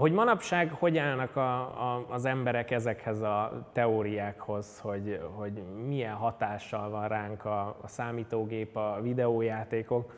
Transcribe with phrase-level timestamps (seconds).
[0.00, 5.52] Hogy manapság hogy állnak a, a, az emberek ezekhez a teóriákhoz, hogy, hogy
[5.86, 10.12] milyen hatással van ránk a, a számítógép, a videójátékok,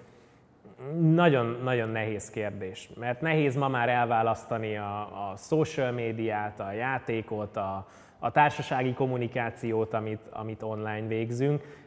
[1.01, 7.57] nagyon, nagyon nehéz kérdés, mert nehéz ma már elválasztani a, a social médiát, a játékot,
[7.57, 7.87] a,
[8.19, 11.82] a társasági kommunikációt, amit, amit online végzünk.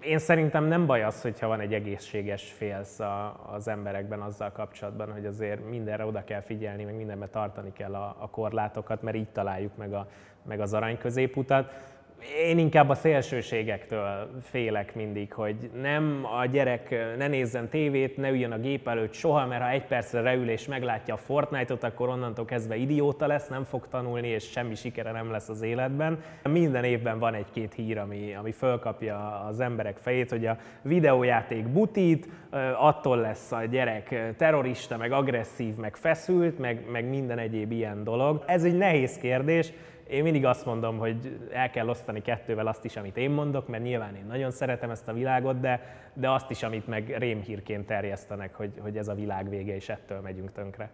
[0.00, 5.12] Én szerintem nem baj az, hogyha van egy egészséges félsz a, az emberekben azzal kapcsolatban,
[5.12, 9.28] hogy azért mindenre oda kell figyelni, meg mindenbe tartani kell a, a korlátokat, mert így
[9.28, 10.06] találjuk meg, a,
[10.42, 11.72] meg az arany középutat
[12.46, 18.52] én inkább a szélsőségektől félek mindig, hogy nem a gyerek ne nézzen tévét, ne üljön
[18.52, 22.44] a gép előtt soha, mert ha egy percre reül és meglátja a Fortnite-ot, akkor onnantól
[22.44, 26.22] kezdve idióta lesz, nem fog tanulni, és semmi sikere nem lesz az életben.
[26.48, 32.28] Minden évben van egy-két hír, ami, ami fölkapja az emberek fejét, hogy a videójáték butít,
[32.78, 38.42] attól lesz a gyerek terrorista, meg agresszív, meg feszült, meg, meg minden egyéb ilyen dolog.
[38.46, 39.72] Ez egy nehéz kérdés,
[40.10, 43.82] én mindig azt mondom, hogy el kell osztani kettővel azt is, amit én mondok, mert
[43.82, 45.80] nyilván én nagyon szeretem ezt a világot, de,
[46.14, 50.20] de azt is, amit meg rémhírként terjesztenek, hogy, hogy ez a világ vége, és ettől
[50.20, 50.90] megyünk tönkre.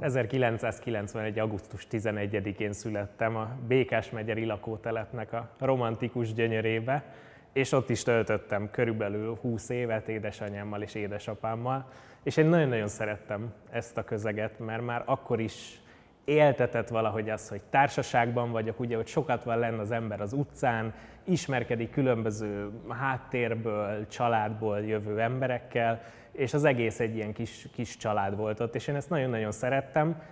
[0.00, 1.40] ...1991.
[1.40, 7.04] augusztus 11-én születtem a Békás megyeri lakótelepnek a romantikus gyönyörébe,
[7.52, 11.90] és ott is töltöttem körülbelül 20 évet édesanyámmal és édesapámmal.
[12.22, 15.80] És én nagyon-nagyon szerettem ezt a közeget, mert már akkor is
[16.24, 20.94] éltetett valahogy az, hogy társaságban vagyok, ugye, hogy sokat van lenne az ember az utcán,
[21.24, 28.60] ismerkedik különböző háttérből, családból jövő emberekkel, és az egész egy ilyen kis, kis család volt
[28.60, 30.22] ott, és én ezt nagyon-nagyon szerettem.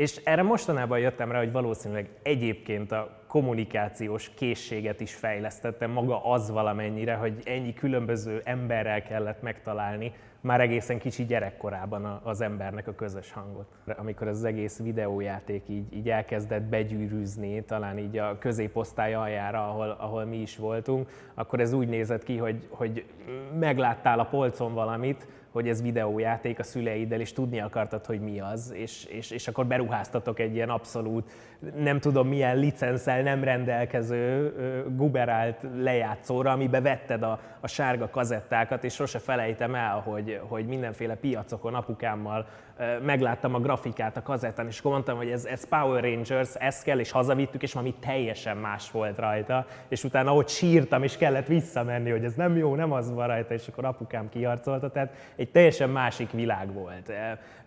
[0.00, 6.50] És erre mostanában jöttem rá, hogy valószínűleg egyébként a kommunikációs készséget is fejlesztettem maga az
[6.50, 13.32] valamennyire, hogy ennyi különböző emberrel kellett megtalálni, már egészen kicsi gyerekkorában az embernek a közös
[13.32, 13.66] hangot.
[13.96, 20.24] Amikor az egész videójáték így, így elkezdett begyűrűzni, talán így a középosztály aljára, ahol, ahol
[20.24, 23.04] mi is voltunk, akkor ez úgy nézett ki, hogy, hogy
[23.58, 28.72] megláttál a polcon valamit, hogy ez videójáték a szüleiddel, és tudni akartad, hogy mi az,
[28.76, 31.30] és, és, és akkor beruháztatok egy ilyen abszolút,
[31.76, 34.52] nem tudom milyen licenszel nem rendelkező
[34.96, 41.14] guberált lejátszóra, amibe vetted a, a sárga kazettákat, és sose felejtem el, hogy, hogy mindenféle
[41.14, 42.46] piacokon apukámmal
[43.02, 46.98] megláttam a grafikát a kazettán, és akkor mondtam, hogy ez, ez Power Rangers, ezt kell,
[46.98, 52.10] és hazavittük, és valami teljesen más volt rajta, és utána ott sírtam, és kellett visszamenni,
[52.10, 55.90] hogy ez nem jó, nem az van rajta, és akkor apukám kiharcolta, tehát egy teljesen
[55.90, 57.12] másik világ volt.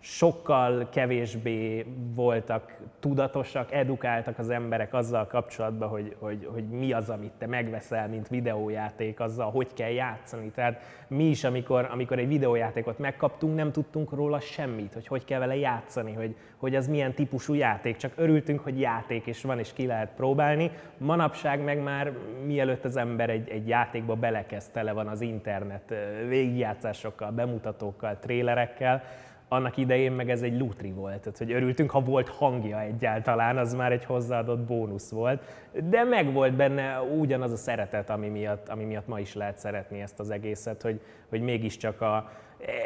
[0.00, 7.32] Sokkal kevésbé voltak tudatosak, edukáltak az emberek azzal kapcsolatban, hogy, hogy, hogy mi az, amit
[7.38, 10.50] te megveszel, mint videójáték, azzal, hogy kell játszani.
[10.50, 15.38] Tehát mi is, amikor, amikor egy videójátékot megkaptunk, nem tudtunk róla semmit, hogy hogy kell
[15.38, 17.96] vele játszani, hogy, hogy az milyen típusú játék.
[17.96, 20.70] Csak örültünk, hogy játék is van, és ki lehet próbálni.
[20.98, 22.12] Manapság meg már
[22.44, 25.94] mielőtt az ember egy, egy játékba belekezd, tele van az internet
[26.28, 29.02] végigjátszásokkal, bemutatókkal, trélerekkel,
[29.48, 33.74] annak idején meg ez egy lutri volt, tehát hogy örültünk, ha volt hangja egyáltalán, az
[33.74, 35.42] már egy hozzáadott bónusz volt,
[35.88, 40.00] de meg volt benne ugyanaz a szeretet, ami miatt, ami miatt ma is lehet szeretni
[40.00, 42.30] ezt az egészet, hogy, hogy mégiscsak a,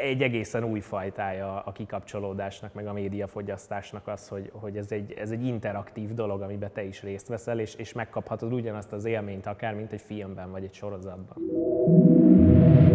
[0.01, 5.31] egy egészen új fajtája a kikapcsolódásnak, meg a médiafogyasztásnak az, hogy, hogy ez, egy, ez
[5.31, 9.73] egy interaktív dolog, amiben te is részt veszel, és, és megkaphatod ugyanazt az élményt akár,
[9.73, 11.37] mint egy filmben vagy egy sorozatban.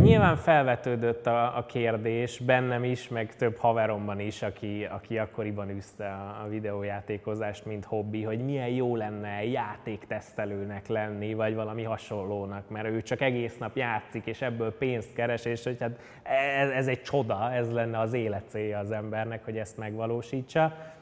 [0.04, 6.06] Nyilván felvetődött a, a kérdés bennem is, meg több haveromban is, aki, aki akkoriban üzte
[6.06, 12.86] a, a videójátékozást, mint hobbi, hogy milyen jó lenne játéktesztelőnek lenni, vagy valami hasonlónak, mert
[12.86, 15.98] ő csak egész nap játszik, és ebből pénzt keres, és hogy hát
[16.58, 20.93] ez, ez egy csoda, ez lenne az élet célja az embernek, hogy ezt megvalósítsa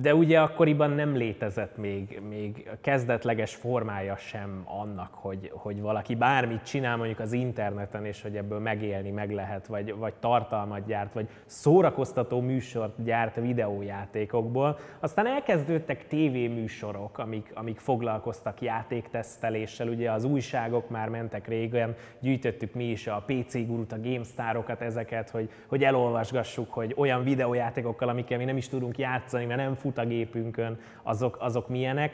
[0.00, 6.14] de ugye akkoriban nem létezett még, még a kezdetleges formája sem annak, hogy, hogy valaki
[6.14, 11.12] bármit csinál mondjuk az interneten, és hogy ebből megélni meg lehet, vagy, vagy tartalmat gyárt,
[11.12, 14.78] vagy szórakoztató műsort gyárt videójátékokból.
[15.00, 22.84] Aztán elkezdődtek tévéműsorok, amik, amik foglalkoztak játékteszteléssel, ugye az újságok már mentek régen, gyűjtöttük mi
[22.84, 28.44] is a PC gurut, a GameStarokat, ezeket, hogy, hogy elolvasgassuk, hogy olyan videójátékokkal, amikkel mi
[28.44, 32.12] nem is tudunk játszani, mert nem fut a gépünkön, azok, azok milyenek.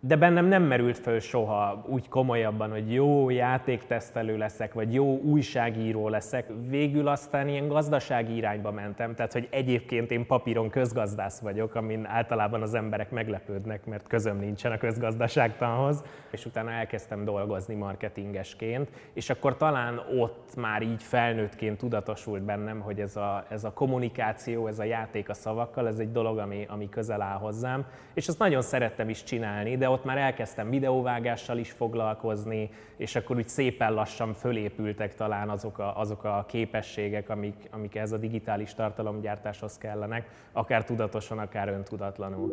[0.00, 6.08] De bennem nem merült föl soha úgy komolyabban, hogy jó játéktesztelő leszek, vagy jó újságíró
[6.08, 6.46] leszek.
[6.68, 12.62] Végül aztán ilyen gazdasági irányba mentem, tehát hogy egyébként én papíron közgazdász vagyok, amin általában
[12.62, 19.56] az emberek meglepődnek, mert közöm nincsen a közgazdaságtanhoz, és utána elkezdtem dolgozni marketingesként, és akkor
[19.56, 24.84] talán ott már így felnőttként tudatosult bennem, hogy ez a, ez a kommunikáció, ez a
[24.84, 29.08] játék a szavakkal, ez egy dolog, ami, ami közel áll hozzám, és azt nagyon szerettem
[29.08, 35.14] is csinálni, de ott már elkezdtem videóvágással is foglalkozni, és akkor úgy szépen lassan fölépültek
[35.14, 41.38] talán azok a, azok a képességek, amik, amik ez a digitális tartalomgyártáshoz kellenek, akár tudatosan,
[41.38, 42.52] akár öntudatlanul.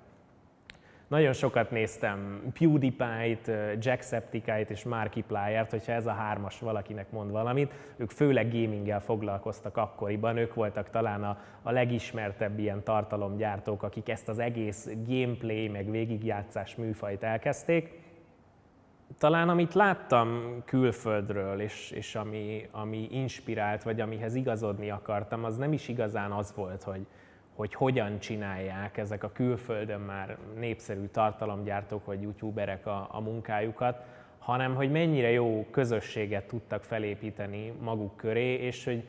[1.07, 7.73] Nagyon sokat néztem PewDiePie-t, Jacksepticeye-t és Markiplier-t, hogyha ez a hármas valakinek mond valamit.
[7.97, 14.29] Ők főleg gaminggel foglalkoztak akkoriban, ők voltak talán a, a legismertebb ilyen tartalomgyártók, akik ezt
[14.29, 18.01] az egész gameplay meg végigjátszás műfajt elkezdték.
[19.17, 25.73] Talán amit láttam külföldről, és, és ami, ami inspirált, vagy amihez igazodni akartam, az nem
[25.73, 27.05] is igazán az volt, hogy,
[27.55, 34.05] hogy hogyan csinálják ezek a külföldön már népszerű tartalomgyártók vagy youtuberek a, a munkájukat,
[34.39, 39.03] hanem hogy mennyire jó közösséget tudtak felépíteni maguk köré, és hogy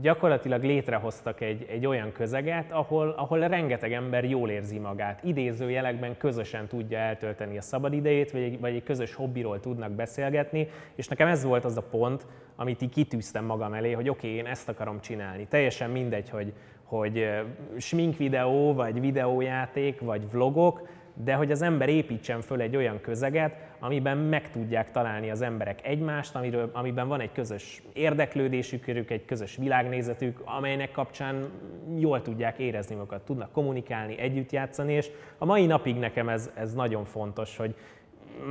[0.00, 5.24] gyakorlatilag létrehoztak egy, egy olyan közeget, ahol, ahol rengeteg ember jól érzi magát.
[5.24, 11.28] Idézőjelekben közösen tudja eltölteni a szabadidejét, vagy vagy egy közös hobbiról tudnak beszélgetni, és nekem
[11.28, 12.26] ez volt az a pont,
[12.60, 15.46] amit így kitűztem magam elé, hogy oké, okay, én ezt akarom csinálni.
[15.46, 16.52] Teljesen mindegy, hogy,
[16.84, 17.28] hogy
[17.76, 24.18] sminkvideó, vagy videójáték, vagy vlogok, de hogy az ember építsen föl egy olyan közeget, amiben
[24.18, 30.42] meg tudják találni az emberek egymást, amiről, amiben van egy közös érdeklődésük, egy közös világnézetük,
[30.44, 31.50] amelynek kapcsán
[31.98, 36.74] jól tudják érezni magukat, tudnak kommunikálni, együtt játszani, és a mai napig nekem ez, ez
[36.74, 37.74] nagyon fontos, hogy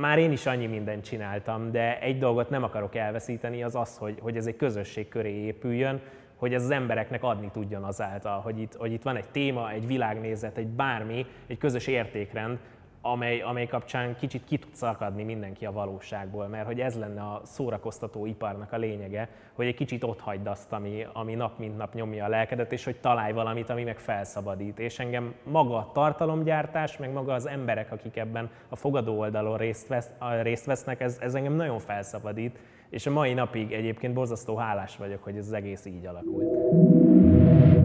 [0.00, 4.18] már én is annyi mindent csináltam, de egy dolgot nem akarok elveszíteni, az az, hogy,
[4.20, 6.00] hogy ez egy közösség köré épüljön,
[6.36, 9.86] hogy ez az embereknek adni tudjon azáltal, hogy itt, hogy itt van egy téma, egy
[9.86, 12.58] világnézet, egy bármi, egy közös értékrend,
[13.02, 17.40] amely, amely kapcsán kicsit ki tud szakadni mindenki a valóságból, mert hogy ez lenne a
[17.44, 21.94] szórakoztató iparnak a lényege, hogy egy kicsit ott hagyd azt, ami, ami nap mint nap
[21.94, 24.78] nyomja a lelkedet, és hogy találj valamit, ami meg felszabadít.
[24.78, 29.86] És engem maga a tartalomgyártás, meg maga az emberek, akik ebben a fogadó oldalon részt,
[29.86, 30.10] vesz,
[30.42, 32.58] részt vesznek, ez, ez engem nagyon felszabadít,
[32.90, 36.99] és a mai napig egyébként borzasztó hálás vagyok, hogy ez az egész így alakult.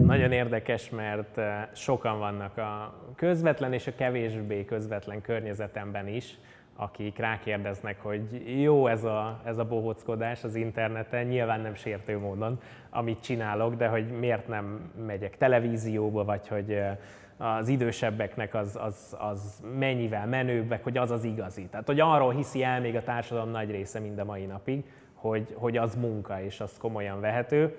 [0.06, 6.38] Nagyon érdekes, mert eh, sokan vannak a közvetlen és a kevésbé közvetlen környezetemben is,
[6.76, 12.60] akik rákérdeznek, hogy jó ez a, ez a bohóckodás az interneten, nyilván nem sértő módon,
[12.90, 16.96] amit csinálok, de hogy miért nem megyek televízióba, vagy hogy eh,
[17.36, 21.66] az idősebbeknek az, az, az mennyivel menőbbek, hogy az az igazi.
[21.66, 24.84] Tehát, hogy arról hiszi el még a társadalom nagy része mind a mai napig,
[25.14, 27.76] hogy, hogy az munka, és az komolyan vehető.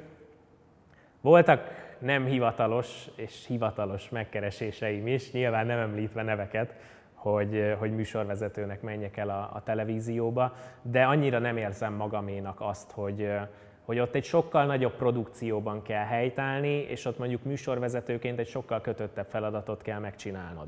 [1.28, 1.62] Voltak
[2.00, 6.74] nem hivatalos és hivatalos megkereséseim is, nyilván nem említve neveket,
[7.14, 13.32] hogy, hogy műsorvezetőnek menjek el a, a televízióba, de annyira nem érzem magaménak azt, hogy,
[13.86, 19.28] hogy ott egy sokkal nagyobb produkcióban kell helytállni, és ott mondjuk műsorvezetőként egy sokkal kötöttebb
[19.30, 20.68] feladatot kell megcsinálnod.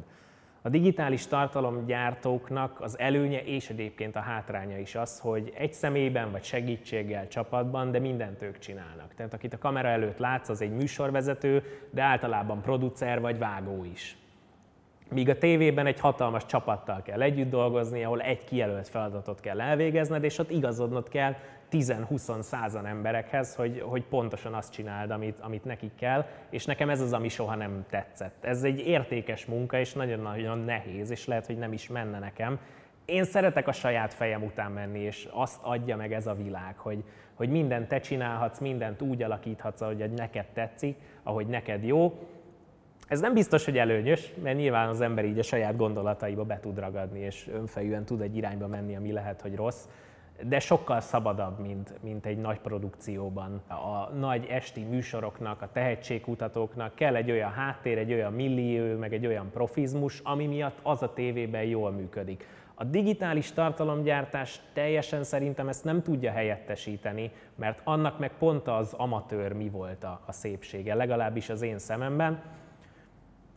[0.62, 6.44] A digitális tartalomgyártóknak az előnye és egyébként a hátránya is az, hogy egy személyben vagy
[6.44, 9.13] segítséggel csapatban, de mindent ők csinálnak.
[9.16, 14.18] Tehát akit a kamera előtt látsz, az egy műsorvezető, de általában producer vagy vágó is.
[15.10, 20.24] Míg a tévében egy hatalmas csapattal kell együtt dolgozni, ahol egy kijelölt feladatot kell elvégezned,
[20.24, 21.36] és ott igazodnod kell
[21.72, 27.02] 10-20 százan emberekhez, hogy, hogy pontosan azt csináld, amit, amit nekik kell, és nekem ez
[27.02, 28.44] az, ami soha nem tetszett.
[28.46, 32.60] Ez egy értékes munka, és nagyon-nagyon nehéz, és lehet, hogy nem is menne nekem.
[33.06, 37.04] Én szeretek a saját fejem után menni, és azt adja meg ez a világ, hogy,
[37.34, 42.20] hogy mindent te csinálhatsz, mindent úgy alakíthatsz, ahogy neked tetszik, ahogy neked jó,
[43.10, 46.80] ez nem biztos, hogy előnyös, mert nyilván az ember így a saját gondolataiba be tud
[46.80, 49.88] ragadni, és önfejűen tud egy irányba menni, ami lehet, hogy rossz,
[50.43, 53.62] de sokkal szabadabb, mint, mint egy nagy produkcióban.
[53.67, 59.25] A nagy esti műsoroknak, a tehetségkutatóknak kell egy olyan háttér, egy olyan millió, meg egy
[59.25, 62.48] olyan profizmus, ami miatt az a tévében jól működik.
[62.75, 69.53] A digitális tartalomgyártás teljesen szerintem ezt nem tudja helyettesíteni, mert annak meg pont az amatőr
[69.53, 72.41] mi volt a, a szépsége, legalábbis az én szememben.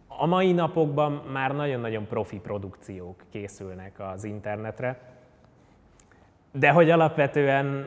[0.07, 5.12] A mai napokban már nagyon-nagyon profi produkciók készülnek az internetre,
[6.53, 7.87] de hogy alapvetően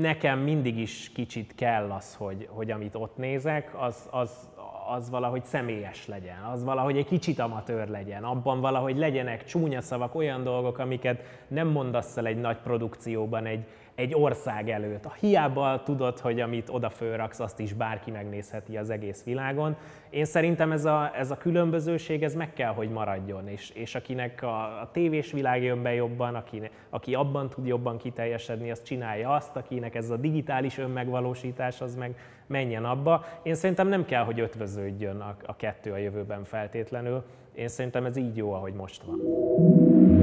[0.00, 4.48] nekem mindig is kicsit kell az, hogy, hogy amit ott nézek, az, az,
[4.88, 10.14] az valahogy személyes legyen, az valahogy egy kicsit amatőr legyen, abban valahogy legyenek csúnya szavak,
[10.14, 13.64] olyan dolgok, amiket nem mondasz el egy nagy produkcióban, egy,
[14.00, 15.12] egy ország előtt.
[15.14, 19.76] Hiába tudod, hogy amit oda fölraksz, azt is bárki megnézheti az egész világon.
[20.10, 24.42] Én szerintem ez a, ez a különbözőség, ez meg kell, hogy maradjon, és, és akinek
[24.42, 29.30] a, a tévés világ jön be jobban, aki, aki abban tud jobban kiteljesedni, az csinálja
[29.30, 32.14] azt, akinek ez a digitális önmegvalósítás, az meg
[32.46, 33.24] menjen abba.
[33.42, 37.22] Én szerintem nem kell, hogy ötvöződjön a, a kettő a jövőben feltétlenül.
[37.54, 40.19] Én szerintem ez így jó, ahogy most van.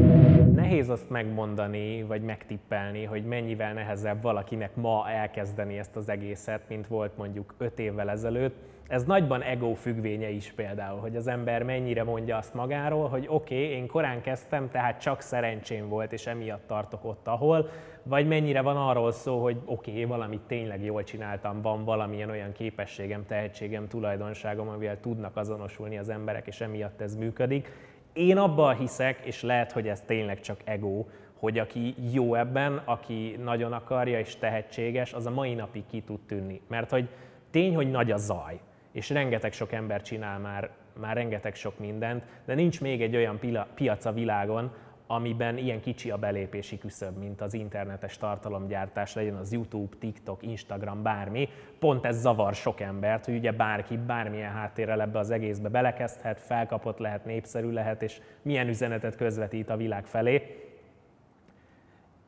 [0.55, 6.87] Nehéz azt megmondani, vagy megtippelni, hogy mennyivel nehezebb valakinek ma elkezdeni ezt az egészet, mint
[6.87, 8.55] volt mondjuk öt évvel ezelőtt.
[8.87, 13.63] Ez nagyban ego függvénye is például, hogy az ember mennyire mondja azt magáról, hogy oké,
[13.63, 17.69] okay, én korán kezdtem, tehát csak szerencsém volt, és emiatt tartok ott, ahol,
[18.03, 22.51] vagy mennyire van arról szó, hogy oké, okay, valamit tényleg jól csináltam, van valamilyen olyan
[22.51, 27.71] képességem, tehetségem, tulajdonságom, amivel tudnak azonosulni az emberek, és emiatt ez működik
[28.17, 31.05] én abban hiszek, és lehet, hogy ez tényleg csak ego,
[31.39, 36.19] hogy aki jó ebben, aki nagyon akarja és tehetséges, az a mai napig ki tud
[36.19, 36.61] tűnni.
[36.67, 37.09] Mert hogy
[37.51, 38.59] tény, hogy nagy a zaj,
[38.91, 40.69] és rengeteg sok ember csinál már,
[40.99, 43.39] már rengeteg sok mindent, de nincs még egy olyan
[43.75, 44.71] piac a világon,
[45.07, 51.03] amiben ilyen kicsi a belépési küszöb, mint az internetes tartalomgyártás, legyen az YouTube, TikTok, Instagram,
[51.03, 51.49] bármi.
[51.79, 56.97] Pont ez zavar sok embert, hogy ugye bárki bármilyen háttérrel ebbe az egészbe belekezdhet, felkapott
[56.97, 60.61] lehet, népszerű lehet, és milyen üzenetet közvetít a világ felé.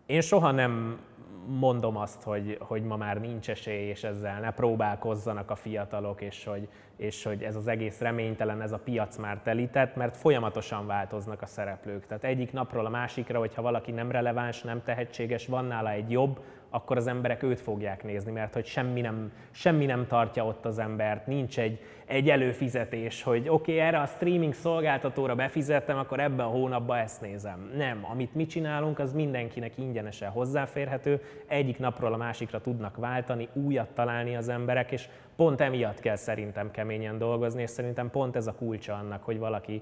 [0.06, 1.00] Én soha nem
[1.48, 6.44] mondom azt, hogy, hogy ma már nincs esély, és ezzel ne próbálkozzanak a fiatalok, és
[6.44, 11.42] hogy, és hogy ez az egész reménytelen, ez a piac már telített, mert folyamatosan változnak
[11.42, 12.06] a szereplők.
[12.06, 16.40] Tehát egyik napról a másikra, hogyha valaki nem releváns, nem tehetséges, van nála egy jobb,
[16.70, 20.80] akkor az emberek őt fogják nézni, mert hogy semmi nem, semmi nem tartja ott az
[20.80, 26.46] embert, nincs egy, egy előfizetés, hogy oké, okay, erre a streaming szolgáltatóra befizettem, akkor ebben
[26.46, 27.72] a hónapban ezt nézem.
[27.76, 33.90] Nem, amit mi csinálunk, az mindenkinek ingyenesen hozzáférhető, egyik napról a másikra tudnak váltani, újat
[33.90, 38.54] találni az emberek, és pont emiatt kell szerintem keményen dolgozni, és szerintem pont ez a
[38.54, 39.82] kulcsa annak, hogy valaki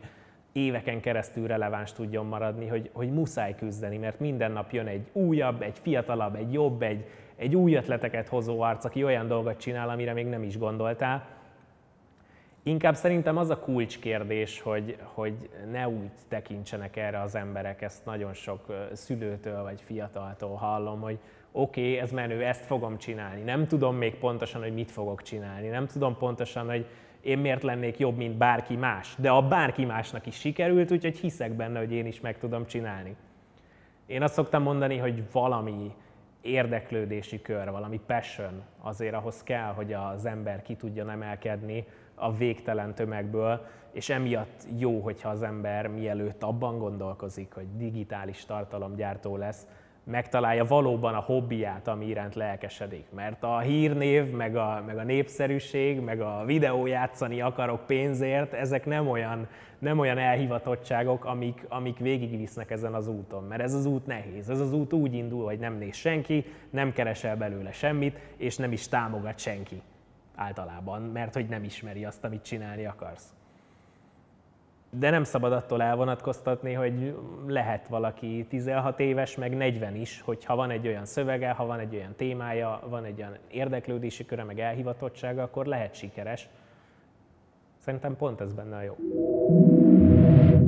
[0.51, 5.61] éveken keresztül releváns tudjon maradni, hogy, hogy muszáj küzdeni, mert minden nap jön egy újabb,
[5.61, 10.13] egy fiatalabb, egy jobb, egy, egy új ötleteket hozó arc, aki olyan dolgot csinál, amire
[10.13, 11.27] még nem is gondoltál.
[12.63, 18.33] Inkább szerintem az a kulcskérdés, hogy, hogy ne úgy tekintsenek erre az emberek, ezt nagyon
[18.33, 21.17] sok szülőtől vagy fiataltól hallom, hogy
[21.51, 23.41] oké, okay, ez menő, ezt fogom csinálni.
[23.41, 25.67] Nem tudom még pontosan, hogy mit fogok csinálni.
[25.67, 26.85] Nem tudom pontosan, hogy
[27.27, 29.15] én miért lennék jobb, mint bárki más.
[29.17, 33.15] De a bárki másnak is sikerült, úgyhogy hiszek benne, hogy én is meg tudom csinálni.
[34.05, 35.93] Én azt szoktam mondani, hogy valami
[36.41, 42.95] érdeklődési kör, valami passion azért ahhoz kell, hogy az ember ki tudjon emelkedni a végtelen
[42.95, 49.67] tömegből, és emiatt jó, hogyha az ember mielőtt abban gondolkozik, hogy digitális tartalomgyártó lesz,
[50.07, 53.05] megtalálja valóban a hobbiját, ami iránt lelkesedik.
[53.15, 58.85] Mert a hírnév, meg a, meg a népszerűség, meg a videó játszani akarok pénzért, ezek
[58.85, 59.47] nem olyan,
[59.79, 63.43] nem olyan elhivatottságok, amik, amik végigvisznek ezen az úton.
[63.43, 64.49] Mert ez az út nehéz.
[64.49, 68.71] Ez az út úgy indul, hogy nem néz senki, nem keresel belőle semmit, és nem
[68.71, 69.81] is támogat senki
[70.35, 73.33] általában, mert hogy nem ismeri azt, amit csinálni akarsz
[74.89, 77.15] de nem szabad attól elvonatkoztatni, hogy
[77.47, 81.95] lehet valaki 16 éves, meg 40 is, hogyha van egy olyan szövege, ha van egy
[81.95, 86.49] olyan témája, van egy olyan érdeklődési köre, meg elhivatottsága, akkor lehet sikeres.
[87.77, 88.95] Szerintem pont ez benne a jó.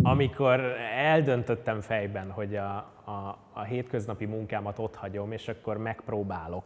[0.10, 0.60] Amikor
[0.96, 2.76] eldöntöttem fejben, hogy a,
[3.06, 6.64] a, a hétköznapi munkámat ott hagyom, és akkor megpróbálok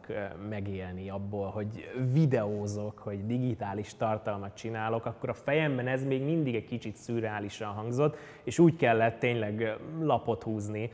[0.50, 6.66] megélni abból, hogy videózok, hogy digitális tartalmat csinálok, akkor a fejemben ez még mindig egy
[6.66, 10.92] kicsit szürreálisan hangzott, és úgy kellett tényleg lapot húzni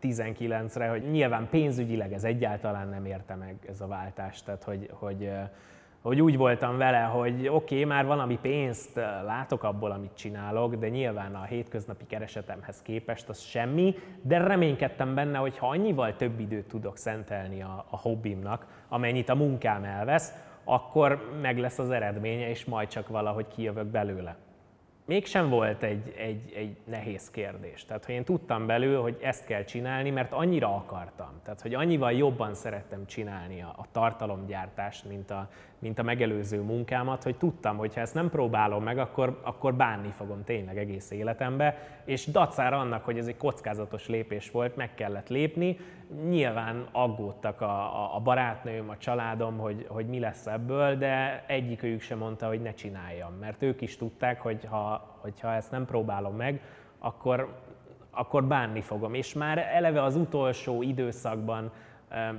[0.00, 5.30] 19-re, hogy nyilván pénzügyileg ez egyáltalán nem érte meg ez a váltás, tehát hogy, hogy
[6.02, 10.88] hogy úgy voltam vele, hogy oké, okay, már valami pénzt látok abból, amit csinálok, de
[10.88, 16.68] nyilván a hétköznapi keresetemhez képest az semmi, de reménykedtem benne, hogy ha annyival több időt
[16.68, 20.32] tudok szentelni a, a hobbimnak, amennyit a munkám elvesz,
[20.64, 24.36] akkor meg lesz az eredménye, és majd csak valahogy kijövök belőle
[25.08, 27.84] mégsem volt egy, egy, egy nehéz kérdés.
[27.84, 31.40] Tehát, hogy én tudtam belül, hogy ezt kell csinálni, mert annyira akartam.
[31.44, 35.48] Tehát, hogy annyival jobban szerettem csinálni a, a tartalomgyártást, mint a,
[35.78, 40.10] mint a megelőző munkámat, hogy tudtam, hogy ha ezt nem próbálom meg, akkor, akkor bánni
[40.16, 45.28] fogom tényleg egész életembe, és dacára annak, hogy ez egy kockázatos lépés volt, meg kellett
[45.28, 45.76] lépni.
[46.28, 52.00] Nyilván aggódtak a, a, a barátnőm, a családom, hogy, hogy mi lesz ebből, de egyikőjük
[52.00, 56.36] sem mondta, hogy ne csináljam, mert ők is tudták, hogy ha, hogyha ezt nem próbálom
[56.36, 56.60] meg,
[56.98, 57.54] akkor,
[58.10, 59.14] akkor bánni fogom.
[59.14, 61.72] És már eleve az utolsó időszakban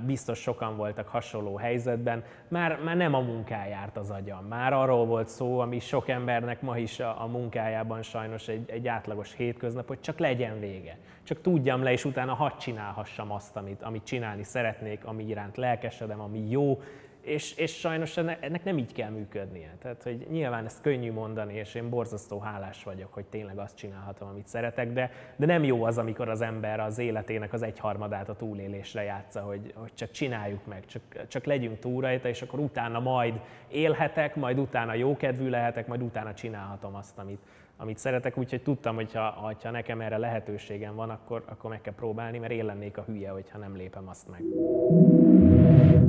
[0.06, 4.44] biztos sokan voltak hasonló helyzetben, már, már nem a munkájárt az agyam.
[4.44, 8.88] Már arról volt szó, ami sok embernek ma is a, a munkájában sajnos egy, egy
[8.88, 10.98] átlagos hétköznap, hogy csak legyen vége.
[11.22, 16.20] Csak tudjam le, és utána hadd csinálhassam azt, amit, amit csinálni szeretnék, ami iránt lelkesedem,
[16.20, 16.80] ami jó,
[17.22, 19.74] és, és sajnos ennek nem így kell működnie.
[19.82, 24.28] Tehát, hogy nyilván ezt könnyű mondani, és én borzasztó hálás vagyok, hogy tényleg azt csinálhatom,
[24.28, 28.36] amit szeretek, de, de nem jó az, amikor az ember az életének az egyharmadát a
[28.36, 33.00] túlélésre játsza, hogy, hogy csak csináljuk meg, csak, csak legyünk túl rajta, és akkor utána
[33.00, 37.40] majd élhetek, majd utána jókedvű lehetek, majd utána csinálhatom azt, amit,
[37.80, 41.94] amit szeretek, úgyhogy tudtam, hogy ha, ha nekem erre lehetőségem van, akkor, akkor meg kell
[41.94, 44.42] próbálni, mert én lennék a hülye, hogyha nem lépem azt meg.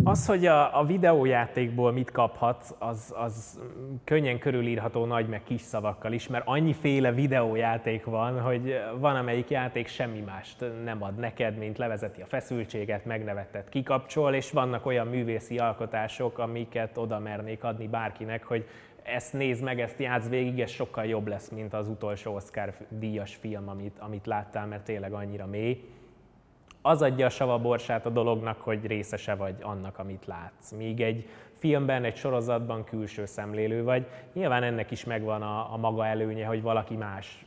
[0.03, 3.59] Az, hogy a, a videójátékból mit kaphatsz, az, az
[4.03, 9.87] könnyen körülírható nagy meg kis szavakkal is, mert annyiféle videójáték van, hogy van amelyik játék
[9.87, 15.57] semmi mást nem ad neked, mint levezeti a feszültséget, megnevettet, kikapcsol, és vannak olyan művészi
[15.57, 18.65] alkotások, amiket oda mernék adni bárkinek, hogy
[19.03, 23.35] ezt nézd meg, ezt játsz végig, ez sokkal jobb lesz, mint az utolsó Oscar díjas
[23.35, 25.83] film, amit, amit láttál, mert tényleg annyira mély
[26.81, 30.71] az adja a savaborsát a dolognak, hogy részese vagy annak, amit látsz.
[30.71, 34.07] Míg egy filmben, egy sorozatban külső szemlélő vagy.
[34.33, 37.45] Nyilván ennek is megvan a, a maga előnye, hogy valaki más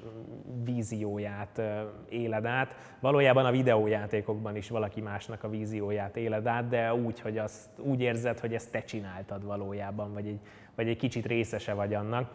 [0.64, 1.62] vízióját
[2.08, 2.76] éled át.
[3.00, 8.00] Valójában a videójátékokban is valaki másnak a vízióját éled át, de úgy, hogy azt úgy
[8.00, 10.40] érzed, hogy ezt te csináltad valójában, vagy egy,
[10.74, 12.30] vagy egy kicsit részese vagy annak.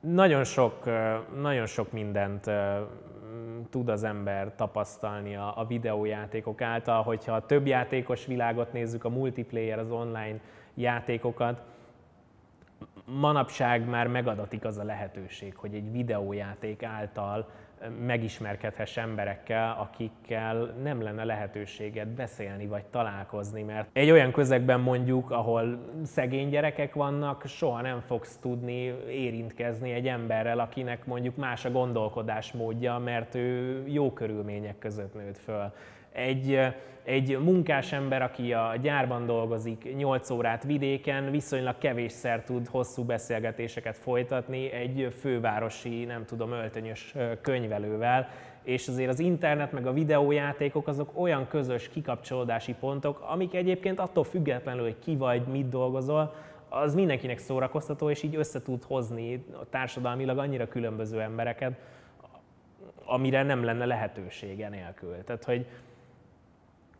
[0.00, 0.84] Nagyon sok,
[1.40, 2.50] nagyon sok mindent
[3.70, 9.08] tud az ember tapasztalni a, a videójátékok által, hogyha a több játékos világot nézzük, a
[9.08, 10.40] multiplayer, az online
[10.74, 11.62] játékokat,
[13.04, 17.48] manapság már megadatik az a lehetőség, hogy egy videójáték által
[18.06, 25.78] megismerkedhess emberekkel, akikkel nem lenne lehetőséged beszélni vagy találkozni, mert egy olyan közegben mondjuk, ahol
[26.04, 32.98] szegény gyerekek vannak, soha nem fogsz tudni érintkezni egy emberrel, akinek mondjuk más a gondolkodásmódja,
[32.98, 35.72] mert ő jó körülmények között nőtt föl
[36.16, 36.60] egy,
[37.02, 43.98] egy munkás ember, aki a gyárban dolgozik 8 órát vidéken, viszonylag kevésszer tud hosszú beszélgetéseket
[43.98, 48.28] folytatni egy fővárosi, nem tudom, öltönyös könyvelővel,
[48.62, 54.24] és azért az internet meg a videójátékok azok olyan közös kikapcsolódási pontok, amik egyébként attól
[54.24, 56.34] függetlenül, hogy ki vagy, mit dolgozol,
[56.68, 61.72] az mindenkinek szórakoztató, és így össze tud hozni társadalmilag annyira különböző embereket,
[63.04, 65.24] amire nem lenne lehetősége nélkül.
[65.24, 65.66] Tehát, hogy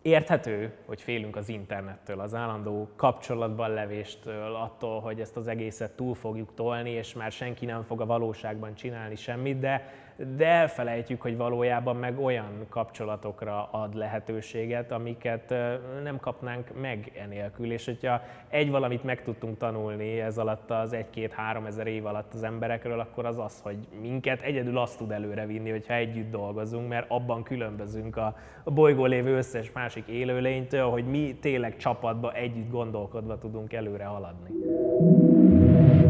[0.07, 6.14] Érthető, hogy félünk az internettől, az állandó kapcsolatban levéstől, attól, hogy ezt az egészet túl
[6.14, 9.92] fogjuk tolni, és már senki nem fog a valóságban csinálni semmit, de
[10.37, 15.55] de elfelejtjük, hogy valójában meg olyan kapcsolatokra ad lehetőséget, amiket
[16.02, 17.72] nem kapnánk meg enélkül.
[17.72, 22.42] És hogyha egy valamit meg tudtunk tanulni ez alatt az egy-két-három ezer év alatt az
[22.42, 27.42] emberekről, akkor az az, hogy minket egyedül azt tud előrevinni, hogyha együtt dolgozunk, mert abban
[27.42, 34.05] különbözünk a, bolygó lévő összes másik élőlénytől, hogy mi tényleg csapatba együtt gondolkodva tudunk előre
[34.05, 34.50] haladni.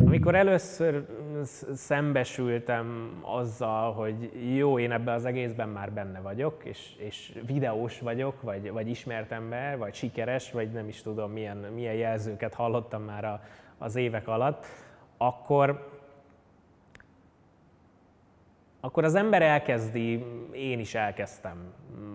[0.06, 1.06] Amikor először
[1.74, 8.42] szembesültem azzal, hogy jó, én ebben az egészben már benne vagyok, és, és videós vagyok,
[8.42, 13.24] vagy, vagy ismert ember, vagy sikeres, vagy nem is tudom, milyen, milyen jelzőket hallottam már
[13.24, 13.42] a,
[13.78, 14.66] az évek alatt,
[15.16, 15.95] akkor
[18.80, 21.56] akkor az ember elkezdi, én is elkezdtem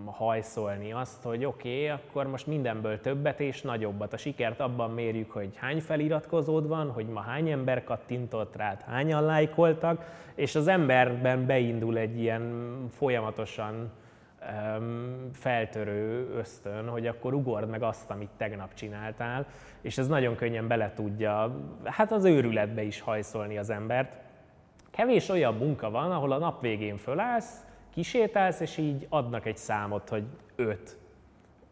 [0.04, 4.12] hajszolni azt, hogy oké, okay, akkor most mindenből többet és nagyobbat.
[4.12, 9.24] A sikert abban mérjük, hogy hány feliratkozód van, hogy ma hány ember kattintott rád, hányan
[9.24, 13.90] lájkoltak, és az emberben beindul egy ilyen folyamatosan
[15.32, 19.46] feltörő ösztön, hogy akkor ugord meg azt, amit tegnap csináltál,
[19.80, 24.16] és ez nagyon könnyen bele tudja, hát az őrületbe is hajszolni az embert.
[24.92, 30.08] Kevés olyan munka van, ahol a nap végén fölállsz, kisétálsz, és így adnak egy számot,
[30.08, 30.24] hogy
[30.56, 30.96] öt.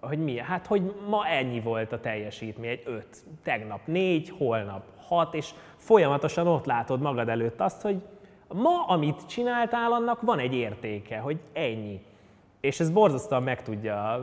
[0.00, 0.38] Hogy mi?
[0.38, 3.16] Hát, hogy ma ennyi volt a teljesítmény, egy öt.
[3.42, 8.02] Tegnap négy, holnap hat, és folyamatosan ott látod magad előtt azt, hogy
[8.48, 12.00] ma, amit csináltál, annak van egy értéke, hogy ennyi.
[12.60, 14.20] És ez borzasztóan meg tudja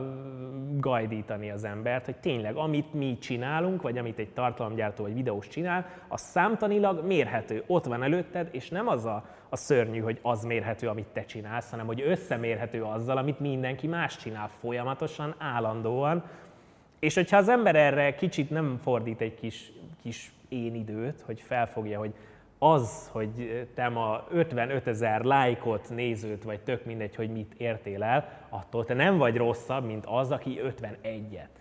[0.76, 5.86] gajdítani az embert, hogy tényleg amit mi csinálunk, vagy amit egy tartalomgyártó vagy videós csinál,
[6.08, 10.88] az számtanilag mérhető, ott van előtted, és nem az a, a szörnyű, hogy az mérhető,
[10.88, 16.24] amit te csinálsz, hanem hogy összemérhető azzal, amit mindenki más csinál folyamatosan, állandóan.
[16.98, 19.72] És hogyha az ember erre kicsit nem fordít egy kis,
[20.02, 22.14] kis én időt, hogy felfogja, hogy
[22.58, 28.46] az, hogy te ma 55 ezer lájkot, nézőt, vagy tök mindegy, hogy mit értél el,
[28.48, 31.58] attól te nem vagy rosszabb, mint az, aki 51-et.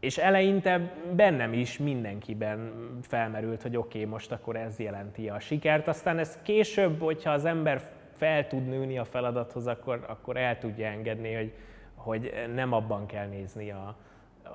[0.00, 5.88] És eleinte bennem is mindenkiben felmerült, hogy oké, okay, most akkor ez jelenti a sikert.
[5.88, 10.86] Aztán ez később, hogyha az ember fel tud nőni a feladathoz, akkor, akkor el tudja
[10.86, 11.52] engedni, hogy,
[11.94, 13.96] hogy nem abban kell nézni a,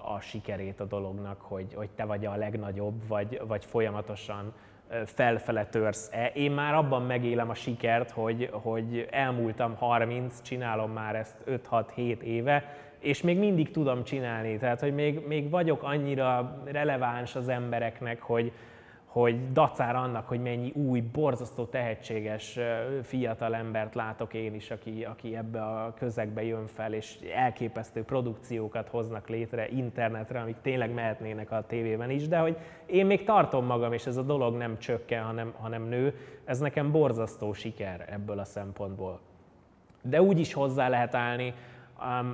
[0.04, 4.54] a sikerét a dolognak, hogy, hogy te vagy a legnagyobb, vagy, vagy folyamatosan
[5.06, 6.32] felfele törsz-e.
[6.34, 12.76] Én már abban megélem a sikert, hogy, hogy elmúltam 30, csinálom már ezt 5-6-7 éve,
[13.00, 14.58] és még mindig tudom csinálni.
[14.58, 18.52] Tehát, hogy még, még vagyok annyira releváns az embereknek, hogy,
[19.12, 22.60] hogy dacár annak, hogy mennyi új, borzasztó tehetséges
[23.04, 28.90] fiatal embert látok én is, aki, aki ebbe a közegbe jön fel, és elképesztő produkciókat
[28.90, 33.94] hoznak létre internetre, amik tényleg mehetnének a tévében is, de hogy én még tartom magam,
[33.94, 38.46] és ez a dolog nem csökken, hanem, hanem nő, ez nekem borzasztó siker ebből a
[38.46, 39.20] szempontból.
[40.02, 41.54] De úgy is hozzá lehet állni,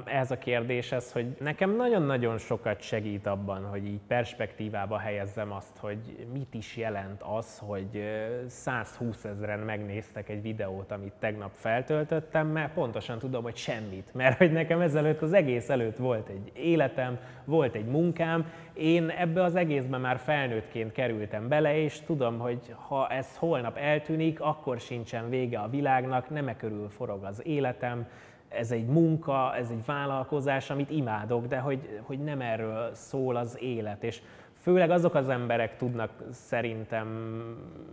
[0.06, 6.28] ehhez a kérdéshez, hogy nekem nagyon-nagyon sokat segít abban, hogy így perspektívába helyezzem azt, hogy
[6.34, 8.04] mit is jelent az, hogy
[8.48, 14.14] 120 ezeren megnéztek egy videót, amit tegnap feltöltöttem, mert pontosan tudom, hogy semmit.
[14.14, 19.44] Mert hogy nekem ezelőtt az egész előtt volt egy életem, volt egy munkám, én ebbe
[19.44, 25.30] az egészbe már felnőttként kerültem bele, és tudom, hogy ha ez holnap eltűnik, akkor sincsen
[25.30, 28.08] vége a világnak, nem e körül forog az életem,
[28.50, 33.58] ez egy munka, ez egy vállalkozás, amit imádok, de hogy, hogy nem erről szól az
[33.62, 34.04] élet.
[34.04, 34.22] És
[34.62, 37.08] főleg azok az emberek tudnak szerintem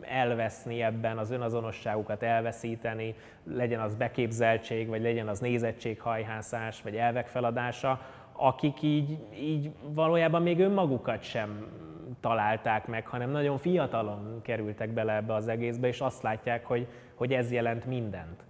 [0.00, 3.14] elveszni ebben, az önazonosságukat elveszíteni,
[3.44, 8.00] legyen az beképzeltség, vagy legyen az nézettséghajhászás, vagy elvek feladása,
[8.32, 11.66] akik így, így valójában még önmagukat sem
[12.20, 17.32] találták meg, hanem nagyon fiatalon kerültek bele ebbe az egészbe, és azt látják, hogy, hogy
[17.32, 18.44] ez jelent mindent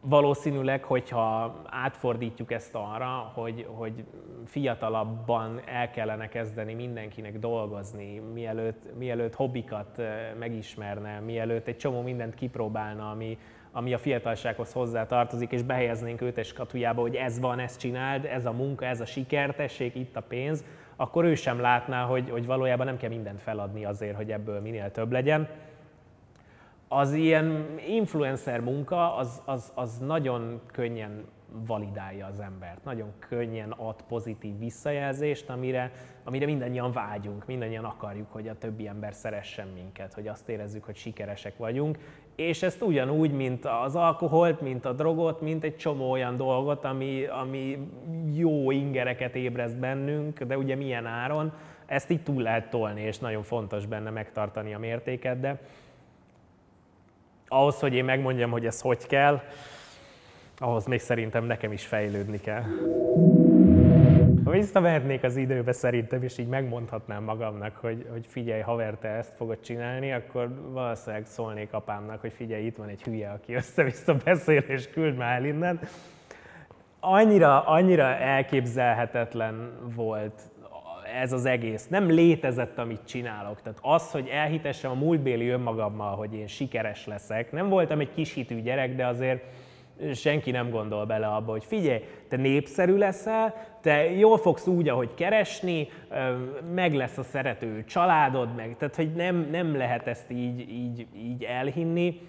[0.00, 4.04] valószínűleg, hogyha átfordítjuk ezt arra, hogy, hogy
[4.44, 10.02] fiatalabban el kellene kezdeni mindenkinek dolgozni, mielőtt, mielőtt hobbikat
[10.38, 13.38] megismerne, mielőtt egy csomó mindent kipróbálna, ami,
[13.72, 18.24] ami a fiatalsághoz hozzá tartozik, és behelyeznénk őt egy skatujába, hogy ez van, ezt csináld,
[18.24, 20.64] ez a munka, ez a siker, tessék, itt a pénz,
[20.96, 24.90] akkor ő sem látná, hogy, hogy valójában nem kell mindent feladni azért, hogy ebből minél
[24.90, 25.48] több legyen
[26.92, 31.24] az ilyen influencer munka az, az, az nagyon könnyen
[31.66, 35.92] validálja az embert, nagyon könnyen ad pozitív visszajelzést, amire,
[36.24, 40.96] amire mindannyian vágyunk, mindannyian akarjuk, hogy a többi ember szeressen minket, hogy azt érezzük, hogy
[40.96, 41.98] sikeresek vagyunk,
[42.36, 47.24] és ezt ugyanúgy, mint az alkoholt, mint a drogot, mint egy csomó olyan dolgot, ami,
[47.24, 47.88] ami
[48.34, 51.52] jó ingereket ébreszt bennünk, de ugye milyen áron,
[51.86, 55.60] ezt így túl lehet tolni, és nagyon fontos benne megtartani a mértéket, de
[57.52, 59.40] ahhoz, hogy én megmondjam, hogy ez hogy kell,
[60.58, 62.62] ahhoz még szerintem nekem is fejlődni kell.
[64.44, 69.32] Ha visszavernék az időbe szerintem, és így megmondhatnám magamnak, hogy, hogy figyelj, haver, te ezt
[69.36, 74.64] fogod csinálni, akkor valószínűleg szólnék apámnak, hogy figyelj, itt van egy hülye, aki össze-vissza beszél,
[74.66, 75.80] és küld már el innen.
[77.00, 80.42] Annyira, annyira elképzelhetetlen volt
[81.14, 81.86] ez az egész.
[81.88, 83.62] Nem létezett, amit csinálok.
[83.62, 87.52] Tehát az, hogy elhitessem a múltbéli önmagammal, hogy én sikeres leszek.
[87.52, 89.44] Nem voltam egy kis hitű gyerek, de azért
[90.14, 95.14] senki nem gondol bele abba, hogy figyelj, te népszerű leszel, te jól fogsz úgy, ahogy
[95.14, 95.88] keresni,
[96.74, 101.44] meg lesz a szerető családod, meg, tehát hogy nem, nem lehet ezt így, így, így
[101.44, 102.20] elhinni.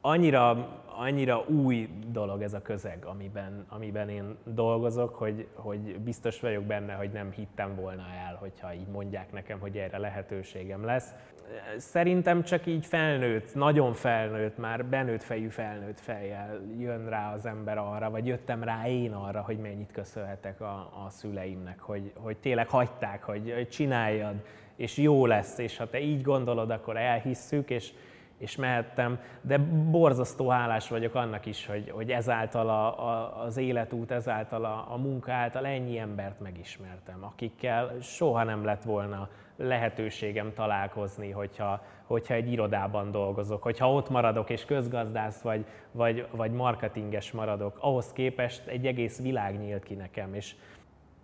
[0.00, 0.68] annyira,
[1.00, 6.92] annyira új dolog ez a közeg, amiben, amiben én dolgozok, hogy, hogy biztos vagyok benne,
[6.92, 11.14] hogy nem hittem volna el, hogyha így mondják nekem, hogy erre lehetőségem lesz.
[11.76, 17.78] Szerintem csak így felnőtt, nagyon felnőtt, már benőtt fejű felnőtt fejjel jön rá az ember
[17.78, 22.68] arra, vagy jöttem rá én arra, hogy mennyit köszönhetek a, a szüleimnek, hogy, hogy tényleg
[22.68, 24.34] hagyták, hogy, hogy csináljad,
[24.76, 27.92] és jó lesz, és ha te így gondolod, akkor elhisszük, és,
[28.40, 29.58] és mehettem, de
[29.90, 34.96] borzasztó hálás vagyok annak is, hogy, hogy ezáltal a, a, az életút, ezáltal a, a
[34.96, 42.52] munka által ennyi embert megismertem, akikkel soha nem lett volna lehetőségem találkozni, hogyha, hogyha egy
[42.52, 48.86] irodában dolgozok, hogyha ott maradok és közgazdász vagy, vagy, vagy marketinges maradok, ahhoz képest egy
[48.86, 50.54] egész világ nyílt ki nekem, és,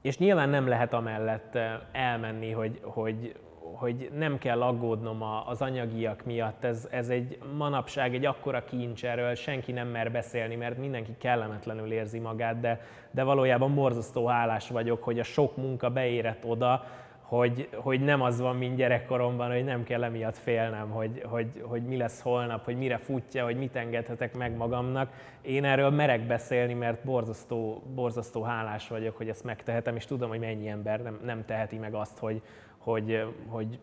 [0.02, 3.34] és nyilván nem lehet amellett eh, elmenni, hogy, hogy,
[3.74, 6.64] hogy nem kell aggódnom az anyagiak miatt.
[6.64, 11.92] Ez, ez egy manapság egy akkora kincs, erről senki nem mer beszélni, mert mindenki kellemetlenül
[11.92, 16.84] érzi magát, de, de valójában borzasztó hálás vagyok, hogy a sok munka beérett oda,
[17.26, 21.82] hogy, hogy nem az van, mint gyerekkoromban, hogy nem kell emiatt félnem, hogy, hogy, hogy
[21.82, 25.12] mi lesz holnap, hogy mire futja, hogy mit engedhetek meg magamnak.
[25.42, 30.38] Én erről merek beszélni, mert borzasztó, borzasztó hálás vagyok, hogy ezt megtehetem, és tudom, hogy
[30.38, 32.42] mennyi ember nem, nem teheti meg azt, hogy,
[32.78, 33.78] hogy, hogy,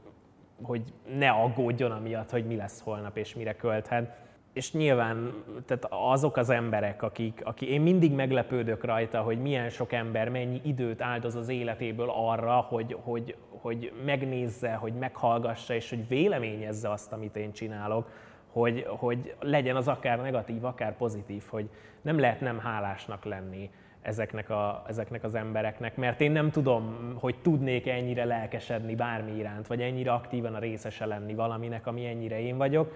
[0.62, 0.82] hogy
[1.18, 4.18] ne aggódjon amiatt, hogy mi lesz holnap és mire költhet.
[4.54, 9.92] És nyilván tehát azok az emberek, akik, akik én mindig meglepődök rajta, hogy milyen sok
[9.92, 16.08] ember mennyi időt áldoz az életéből arra, hogy, hogy, hogy megnézze, hogy meghallgassa, és hogy
[16.08, 18.10] véleményezze azt, amit én csinálok,
[18.52, 21.70] hogy, hogy legyen az akár negatív, akár pozitív, hogy
[22.02, 23.70] nem lehet nem hálásnak lenni
[24.02, 29.68] ezeknek, a, ezeknek az embereknek, mert én nem tudom, hogy tudnék ennyire lelkesedni bármi iránt,
[29.68, 32.94] vagy ennyire aktívan a részese lenni valaminek, ami ennyire én vagyok.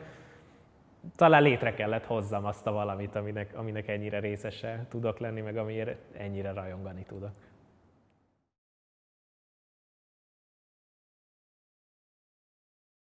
[1.15, 5.97] Talán létre kellett hozzam azt a valamit, aminek, aminek ennyire részese tudok lenni, meg amiért
[6.17, 7.31] ennyire rajongani tudok.